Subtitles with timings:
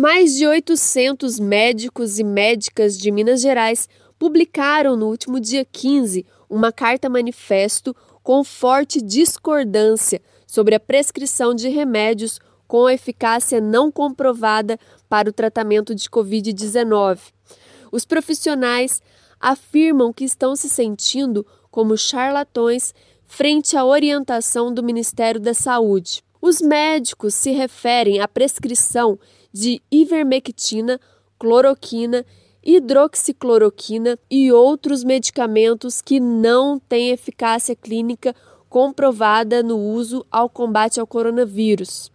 [0.00, 6.70] Mais de 800 médicos e médicas de Minas Gerais publicaram no último dia 15 uma
[6.70, 12.38] carta-manifesto com forte discordância sobre a prescrição de remédios
[12.68, 17.18] com eficácia não comprovada para o tratamento de Covid-19.
[17.90, 19.02] Os profissionais
[19.40, 22.94] afirmam que estão se sentindo como charlatões
[23.26, 26.22] frente à orientação do Ministério da Saúde.
[26.40, 29.18] Os médicos se referem à prescrição
[29.52, 31.00] de ivermectina,
[31.38, 32.24] cloroquina,
[32.62, 38.34] hidroxicloroquina e outros medicamentos que não têm eficácia clínica
[38.68, 42.12] comprovada no uso ao combate ao coronavírus.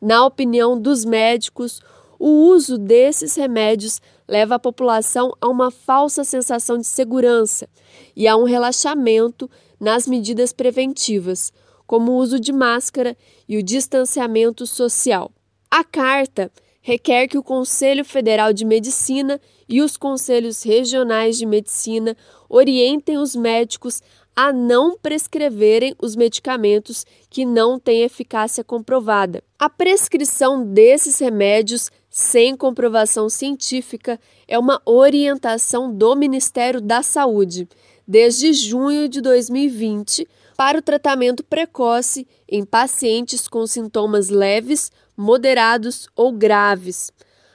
[0.00, 1.80] Na opinião dos médicos,
[2.18, 7.68] o uso desses remédios leva a população a uma falsa sensação de segurança
[8.16, 11.52] e a um relaxamento nas medidas preventivas,
[11.86, 13.16] como o uso de máscara
[13.48, 15.30] e o distanciamento social.
[15.70, 22.16] A carta requer que o Conselho Federal de Medicina e os conselhos regionais de medicina
[22.48, 24.02] orientem os médicos
[24.36, 29.42] a não prescreverem os medicamentos que não têm eficácia comprovada.
[29.58, 37.68] A prescrição desses remédios sem comprovação científica é uma orientação do Ministério da Saúde
[38.06, 46.32] desde junho de 2020 para o tratamento precoce em pacientes com sintomas leves, moderados ou
[46.32, 47.12] graves.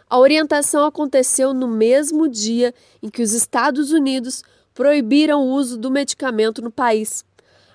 [0.09, 5.92] A orientação aconteceu no mesmo dia em que os Estados Unidos proibiram o uso do
[5.92, 7.23] medicamento no país.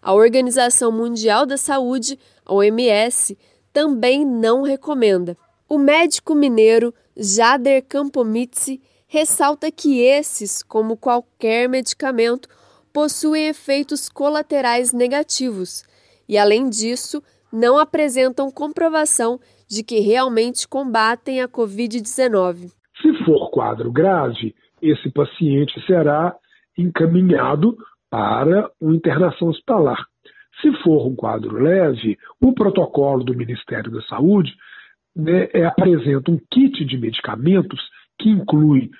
[0.02, 3.38] A Organização Mundial da Saúde, a OMS,
[3.72, 5.36] também não recomenda.
[5.68, 12.48] O médico mineiro Jader Campomitzi ressalta que esses, como qualquer medicamento,
[12.94, 15.84] possuem efeitos colaterais negativos
[16.28, 17.20] e, além disso,
[17.52, 22.70] não apresentam comprovação de que realmente combatem a Covid-19.
[23.02, 26.36] Se for quadro grave, esse paciente será
[26.78, 27.76] encaminhado
[28.08, 29.98] para uma internação hospitalar.
[30.62, 34.52] Se for um quadro leve, o protocolo do Ministério da Saúde
[35.16, 37.80] né, é, apresenta um kit de medicamentos
[38.20, 38.90] que inclui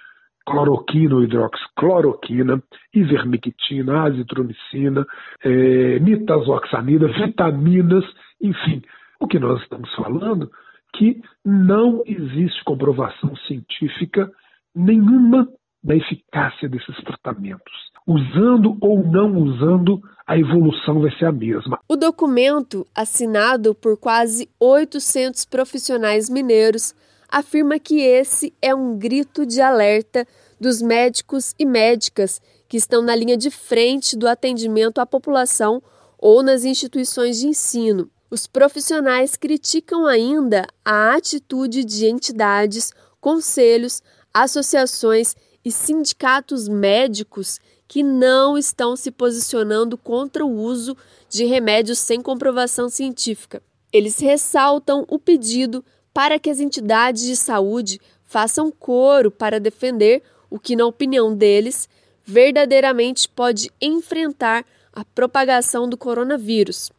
[0.46, 2.62] cloroquina ou hidroxicloroquina,
[2.92, 5.06] ivermectina, azitromicina,
[5.44, 8.04] é, vitaminas,
[8.40, 8.82] enfim.
[9.20, 10.50] O que nós estamos falando
[10.96, 14.30] que não existe comprovação científica
[14.74, 15.48] nenhuma
[15.82, 17.72] da eficácia desses tratamentos.
[18.06, 21.78] Usando ou não usando, a evolução vai ser a mesma.
[21.88, 26.94] O documento, assinado por quase 800 profissionais mineiros,
[27.28, 30.26] afirma que esse é um grito de alerta
[30.60, 35.82] dos médicos e médicas que estão na linha de frente do atendimento à população
[36.18, 38.10] ou nas instituições de ensino.
[38.30, 44.02] Os profissionais criticam ainda a atitude de entidades, conselhos,
[44.32, 50.96] associações e sindicatos médicos que não estão se posicionando contra o uso
[51.28, 53.62] de remédios sem comprovação científica.
[53.92, 55.84] Eles ressaltam o pedido
[56.14, 61.88] para que as entidades de saúde façam coro para defender o que, na opinião deles,
[62.24, 66.90] verdadeiramente pode enfrentar a propagação do coronavírus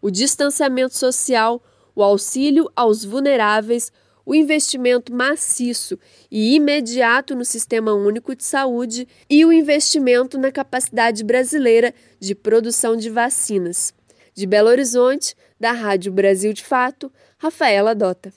[0.00, 1.62] o distanciamento social,
[1.94, 3.92] o auxílio aos vulneráveis,
[4.24, 5.98] o investimento maciço
[6.30, 12.96] e imediato no Sistema Único de Saúde e o investimento na capacidade brasileira de produção
[12.96, 13.92] de vacinas.
[14.32, 18.32] De Belo Horizonte, da Rádio Brasil de Fato, Rafaela Dota.